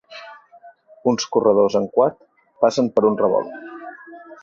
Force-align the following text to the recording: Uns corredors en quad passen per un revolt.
Uns 1.11 1.27
corredors 1.35 1.77
en 1.81 1.87
quad 1.99 2.19
passen 2.65 2.93
per 2.97 3.07
un 3.13 3.23
revolt. 3.25 3.73